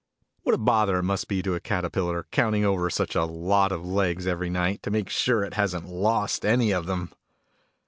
[0.41, 3.85] What a bother it must be to a Caterpillar, counting over such a lot of
[3.85, 7.11] legs, every night, to make sure it hasn't lost any of them